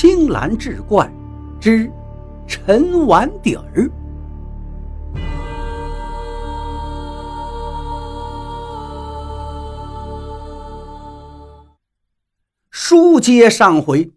[0.00, 1.12] 青蓝志怪
[1.60, 1.90] 之
[2.46, 3.90] 陈碗底儿。
[12.70, 14.12] 书接上回，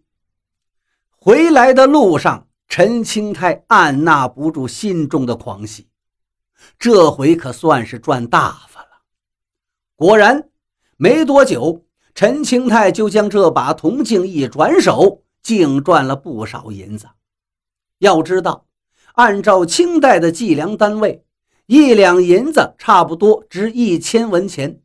[1.18, 5.88] 回来的路上，陈清泰按捺不住心中的狂喜，
[6.78, 9.02] 这回可算是赚大发了。
[9.96, 10.48] 果然，
[10.96, 17.06] 没多久，陈清泰就将这把铜镜一转手，净赚了不少银子。
[17.98, 18.66] 要知道，
[19.14, 21.24] 按照清代的计量单位，
[21.66, 24.80] 一两银子差不多值一千文钱，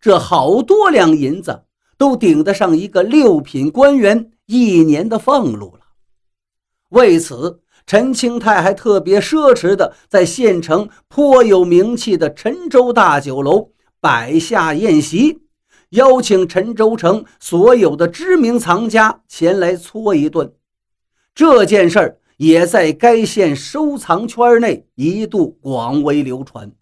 [0.00, 1.64] 这好多两银子。
[1.98, 5.80] 都顶得上一个六品官员一年的俸禄了。
[6.90, 15.47] 为此，陈清泰还特别奢侈的在县城颇有名气的陈州大酒楼摆下宴席，
[15.90, 20.52] 邀请陈州城所有的知名藏家前来搓一顿。
[21.34, 26.72] 这件事儿也在该县收藏圈内一度广为流传。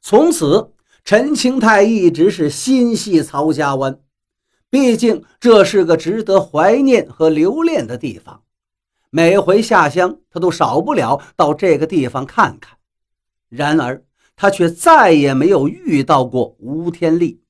[0.00, 0.72] 从此。
[1.08, 4.00] 陈清泰一直是心系曹家湾，
[4.68, 8.42] 毕竟这是个值得怀念和留恋的地方。
[9.10, 12.76] 每回下乡，他都少不了到这个地方看看。
[13.48, 14.02] 然而，
[14.34, 17.40] 他却再也没有遇到过吴天利。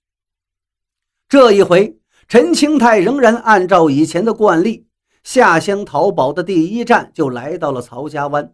[1.28, 4.86] 这一回，陈清泰仍然按照以前的惯例，
[5.24, 8.52] 下乡淘宝的第一站就来到了曹家湾。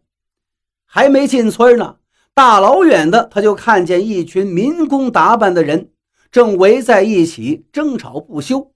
[0.87, 1.97] 还没进村呢。
[2.35, 5.91] 大老远的，他就看见一群民工打扮的人
[6.31, 8.73] 正围在一起争吵不休。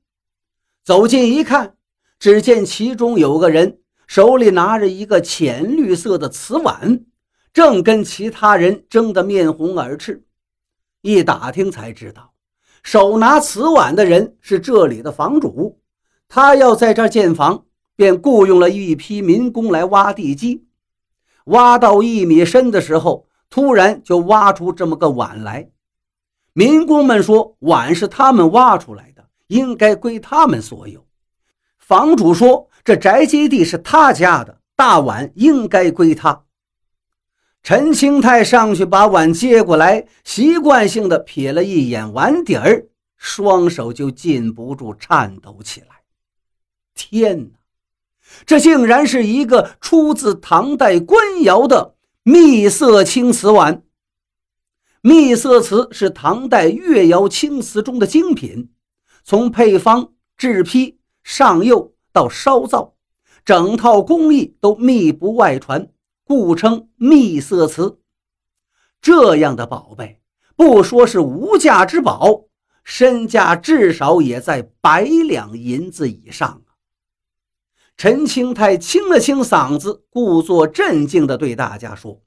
[0.85, 1.75] 走近一看，
[2.19, 7.07] 只见其中有个人手里拿着一个浅绿色的瓷碗，
[7.55, 10.23] 正跟其他人争得面红耳赤。
[11.01, 12.35] 一打听才知道，
[12.87, 15.81] 手拿瓷碗的人是这里的房主，
[16.29, 17.65] 他要在这儿建房，
[17.97, 20.69] 便雇佣了一批民工来挖地基。
[21.47, 23.27] 挖到一米深的时候。
[23.49, 25.71] 突然就挖出这么个碗来，
[26.53, 31.07] 民工们说碗是他们挖出来的，应该归他们所有。
[31.79, 36.43] 房主说这宅基地是他家的，大碗应该归他。
[37.67, 45.89] 陈清泰上去把碗接过来，习惯性的瞥了一眼碗底儿，双手就禁不住颤抖起来。
[46.95, 47.59] 天哪，
[48.47, 51.97] 这竟然是一个出自唐代官窑的！
[52.23, 53.83] 秘色青瓷碗，
[55.01, 58.71] 秘色瓷是唐代越窑青瓷中的精品，
[59.25, 62.95] 从配方、制坯、上釉到烧造，
[63.45, 65.89] 整套工艺都秘不外传，
[66.27, 68.01] 故称秘色瓷。
[69.01, 70.21] 这样的宝贝，
[70.57, 72.47] 不说是无价之宝，
[72.83, 76.75] 身价至少也在百两银子以上啊！
[77.97, 82.21] 陈清泰清了清嗓子，故作镇静地对大家说：“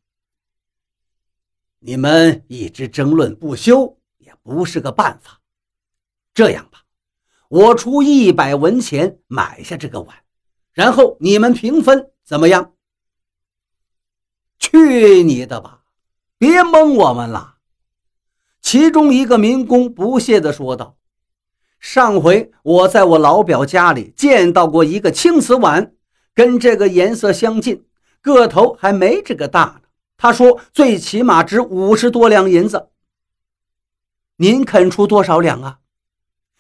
[1.79, 5.41] 你们一直争论不休，也不是个办法。
[6.33, 6.85] 这样吧，
[7.49, 10.15] 我出一百文钱买下这个碗，
[10.71, 12.73] 然后你们平分，怎么样
[14.71, 15.79] ？”“去你的吧！
[16.37, 17.55] 别蒙我们了。”
[18.61, 20.95] 其中一个民工不屑地说道。
[21.79, 25.93] 上回我在我老表家里见到过一个青瓷碗，
[26.35, 27.85] 跟这个颜色相近，
[28.21, 29.81] 个头还没这个大呢。
[30.17, 32.89] 他说最起码值五十多两银子。
[34.35, 35.79] 您肯出多少两啊？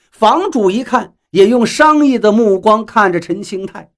[0.09, 3.91] 房主一看，也用商议的目光看着陈清泰。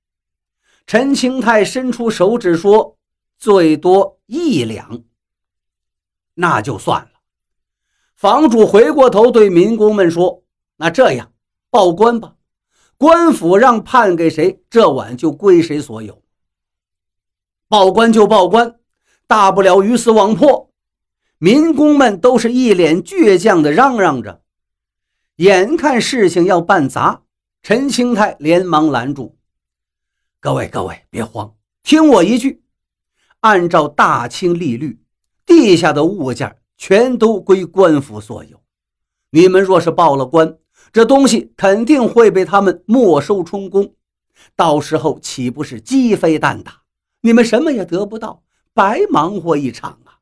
[0.86, 2.98] 陈清泰伸出手指说
[3.42, 5.04] ：“最多一两。”
[6.36, 7.12] 那就算了。
[8.16, 10.44] 房主回过头对民工们说。
[10.78, 11.32] 那这样，
[11.70, 12.38] 报官吧，
[12.98, 16.24] 官府让判给谁，这碗就归谁所有。
[17.68, 18.80] 报官就报官，
[19.28, 20.72] 大不了鱼死网破。
[21.38, 24.42] 民工们都是一脸倔强的嚷嚷着。
[25.36, 27.22] 眼看事情要办砸，
[27.62, 29.38] 陈清泰连忙拦住
[30.42, 32.64] ：“各位各位，别慌，听我一句，
[33.42, 35.00] 按照大清律律，
[35.46, 38.62] 地下的物件全都归官府所有。
[39.30, 40.58] 你们若是报了官，
[40.92, 43.94] 这东西肯定会被他们没收充公，
[44.56, 46.82] 到时候岂不是鸡飞蛋打？
[47.22, 48.44] 你们什么也得不到，
[48.74, 50.18] 白忙活一场啊！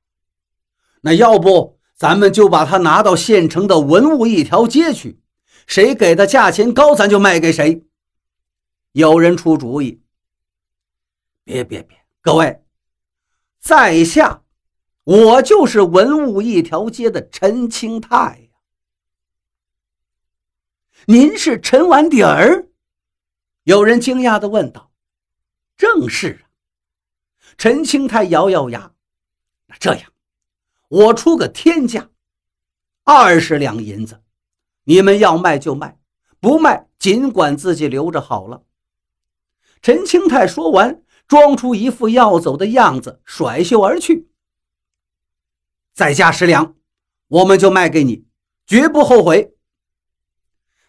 [1.02, 5.22] 那要不咱们就把它拿到县城的文物一条街去，
[5.66, 7.86] 谁给的价钱高，咱就卖给谁。
[8.92, 10.02] 有人出主意。
[11.44, 12.62] 别别别，各位，
[13.60, 14.44] 在下
[15.04, 18.60] 我就是文物一条街的陈清泰呀。
[21.06, 22.70] 您是陈碗底儿，
[23.64, 24.92] 有人惊讶地问道
[25.78, 26.50] ：“正是啊。”
[27.58, 28.94] 陈清泰咬咬牙
[29.68, 30.12] ：“那这样，
[30.88, 32.10] 我出个天价，
[33.04, 34.22] 二十两银子，
[34.84, 36.00] 你们要卖就卖，
[36.40, 38.64] 不卖尽管自己留着好了。”
[39.82, 44.28] 陈清泰说完，装出一副要走的样子，甩袖而去。
[45.94, 46.76] 再加十两，
[47.30, 48.26] 我们就卖给你，
[48.68, 49.54] 绝不后悔。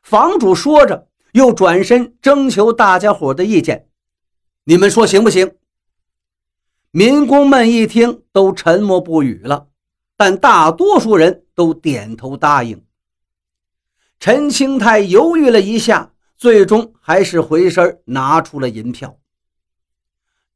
[0.03, 1.07] 房主说着。
[1.33, 3.89] 又转身征求大家伙的意见，
[4.65, 5.55] 你们说行不行？
[6.91, 9.69] 民工们一听都沉默不语了，
[10.17, 12.85] 但大多数人都点头答应。
[14.19, 19.20] 陈清泰犹豫了一下，最终还是回身拿出了银票。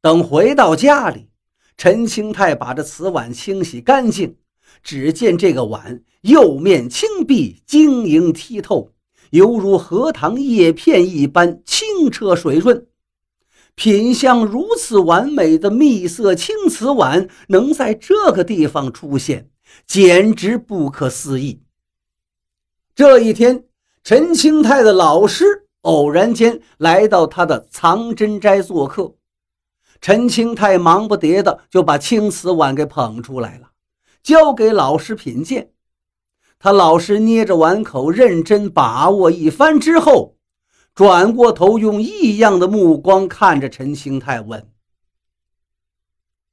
[0.05, 1.29] 等回到家里，
[1.77, 4.35] 陈清泰把这瓷碗清洗干净，
[4.83, 8.91] 只见这个碗釉面青碧，晶莹剔透。
[9.31, 12.85] 犹如荷塘叶片一般清澈水润，
[13.73, 19.49] 品相如此完美的蜜色青瓷碗能在这个地方出现，
[19.87, 21.63] 简直不可思议。
[22.93, 23.63] 这一天，
[24.03, 29.15] 陈清泰的老师偶然间来到他的藏珍斋做客，
[30.01, 33.71] 陈清泰忙不迭的就把青瓷碗给捧出来了，
[34.21, 35.71] 交给老师品鉴。
[36.57, 40.37] 他老师捏着碗口，认真把握一番之后，
[40.93, 44.71] 转过头，用异样的目光看着陈清泰，问：“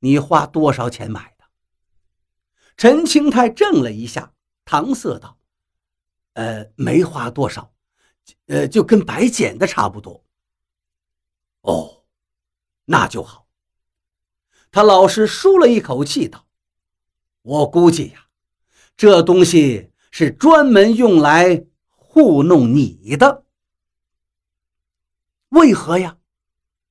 [0.00, 1.44] 你花多少钱买的？”
[2.76, 4.32] 陈清泰怔了一下，
[4.66, 5.38] 搪塞道
[6.34, 7.72] ：“呃，没花多少，
[8.46, 10.24] 呃，就跟白捡的差不多。
[11.62, 12.01] ”“哦，
[12.84, 13.46] 那就好。”
[14.70, 16.46] 他老师舒了一口气，道
[17.42, 18.26] ：“我估计呀，
[18.96, 23.46] 这东西……”是专门用来糊弄你的，
[25.48, 26.18] 为何呀？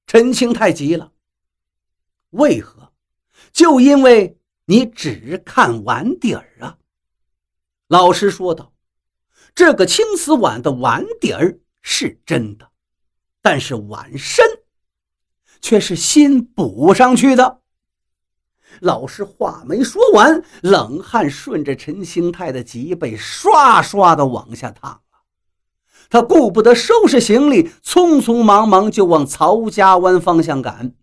[0.07, 1.13] 陈清太急了。
[2.31, 2.91] 为何？
[3.53, 6.79] 就因为你只看碗底儿啊！
[7.85, 8.73] 老师说道
[9.53, 12.71] ：“这个青瓷碗的碗底儿是真的，
[13.39, 14.43] 但是碗身
[15.61, 17.59] 却是新补上去的。”
[18.79, 25.19] 老师话没说完，冷汗顺着陈兴泰的脊背刷刷的往下淌了。
[26.09, 30.93] 他顾不得收拾行李，匆匆忙忙就往曹家湾方向赶。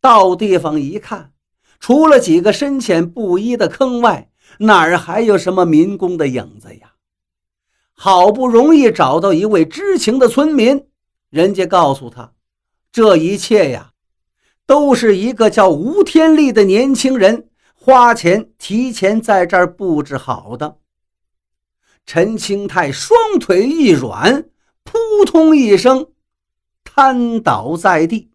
[0.00, 1.32] 到地方一看，
[1.80, 6.92] 除了几个深浅不一的坑外，哪儿还有什么民工的影子呀？
[7.94, 10.86] 好不容易找到一位知情的村民，
[11.30, 12.32] 人家告诉他，
[12.92, 13.88] 这一切呀。
[14.64, 20.78] 都是一个叫吴天利的年轻人花钱提前在这儿布置好的。
[22.06, 24.48] 陈清泰双腿一软，
[24.82, 26.12] 扑通一声
[26.84, 28.31] 瘫倒在地。